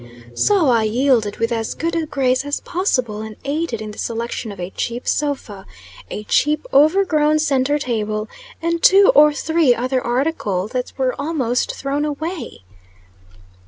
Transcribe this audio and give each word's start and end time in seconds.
So, 0.33 0.69
I 0.69 0.81
yielded 0.81 1.37
with 1.37 1.51
as 1.51 1.75
good 1.75 1.95
a 1.95 2.07
grace 2.07 2.43
as 2.43 2.59
possible, 2.61 3.21
and 3.21 3.35
aided 3.45 3.83
in 3.83 3.91
the 3.91 3.99
selection 3.99 4.51
of 4.51 4.59
a 4.59 4.71
cheap 4.71 5.07
sofa, 5.07 5.67
a 6.09 6.23
cheap, 6.23 6.65
overgrown 6.73 7.37
centre 7.37 7.77
table, 7.77 8.27
and 8.63 8.81
two 8.81 9.11
or 9.13 9.31
three 9.31 9.75
other 9.75 10.01
article 10.01 10.67
that 10.69 10.91
were 10.97 11.13
almost 11.21 11.75
"thrown 11.75 12.03
away." 12.03 12.63